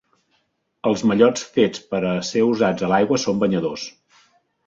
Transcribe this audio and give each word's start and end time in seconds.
Els 0.91 1.01
mallots 1.09 1.43
fets 1.57 1.83
per 1.91 1.99
a 2.11 2.13
ser 2.29 2.43
usats 2.53 2.87
a 2.87 2.89
l'aigua 2.93 3.19
són 3.25 3.43
banyadors. 3.45 3.87